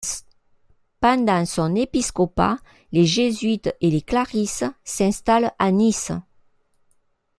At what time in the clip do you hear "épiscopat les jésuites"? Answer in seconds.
1.75-3.69